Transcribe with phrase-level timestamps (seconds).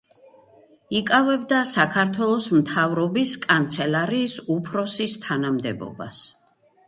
[0.99, 6.25] იკავებდა საქართველოს მთავრობის კანცელარიის უფროსის თანამდებობას.